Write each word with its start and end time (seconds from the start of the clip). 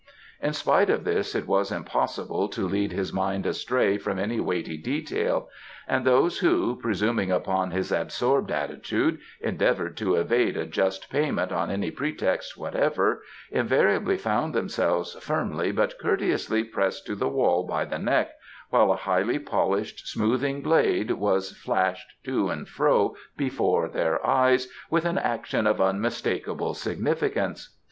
In 0.41 0.53
spite 0.53 0.89
of 0.89 1.03
this 1.03 1.35
it 1.35 1.45
was 1.45 1.71
impossible 1.71 2.49
to 2.49 2.67
lead 2.67 2.91
his 2.91 3.13
mind 3.13 3.45
astray 3.45 3.99
from 3.99 4.17
any 4.17 4.39
weighty 4.39 4.75
detail, 4.75 5.47
and 5.87 6.03
those 6.03 6.39
who, 6.39 6.75
presuming 6.75 7.29
upon 7.31 7.69
his 7.69 7.91
absorbed 7.91 8.49
attitude, 8.49 9.19
endeavoured 9.41 9.95
to 9.97 10.15
evade 10.15 10.57
a 10.57 10.65
just 10.65 11.11
payment 11.11 11.51
on 11.51 11.69
any 11.69 11.91
pretext 11.91 12.57
whatever 12.57 13.21
invariably 13.51 14.17
found 14.17 14.55
themselves 14.55 15.13
firmly 15.21 15.71
but 15.71 15.99
courteously 16.01 16.63
pressed 16.63 17.05
to 17.05 17.13
the 17.13 17.29
wall 17.29 17.61
by 17.67 17.85
the 17.85 17.99
neck, 17.99 18.31
while 18.71 18.91
a 18.91 18.95
highly 18.95 19.37
polished 19.37 20.07
smoothing 20.07 20.63
blade 20.63 21.11
was 21.11 21.51
flashed 21.51 22.07
to 22.23 22.49
and 22.49 22.67
fro 22.67 23.15
before 23.37 23.87
their 23.87 24.25
eyes 24.25 24.67
with 24.89 25.05
an 25.05 25.19
action 25.19 25.67
of 25.67 25.79
unmistakable 25.79 26.73
significance. 26.73 27.77